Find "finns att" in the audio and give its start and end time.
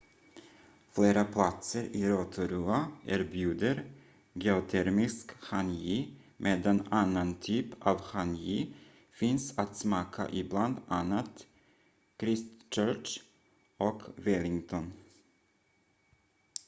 9.11-9.77